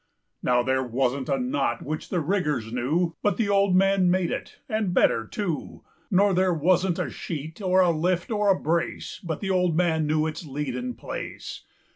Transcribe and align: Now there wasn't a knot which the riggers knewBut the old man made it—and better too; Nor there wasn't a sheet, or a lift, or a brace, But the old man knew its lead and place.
Now 0.41 0.63
there 0.63 0.81
wasn't 0.81 1.29
a 1.29 1.37
knot 1.37 1.83
which 1.83 2.09
the 2.09 2.21
riggers 2.21 2.71
knewBut 2.73 3.37
the 3.37 3.49
old 3.49 3.75
man 3.75 4.09
made 4.09 4.31
it—and 4.31 4.95
better 4.95 5.27
too; 5.27 5.83
Nor 6.09 6.33
there 6.33 6.51
wasn't 6.55 6.97
a 6.97 7.11
sheet, 7.11 7.61
or 7.61 7.81
a 7.81 7.91
lift, 7.91 8.31
or 8.31 8.49
a 8.49 8.59
brace, 8.59 9.19
But 9.23 9.41
the 9.41 9.51
old 9.51 9.77
man 9.77 10.07
knew 10.07 10.25
its 10.25 10.43
lead 10.43 10.75
and 10.75 10.97
place. 10.97 11.65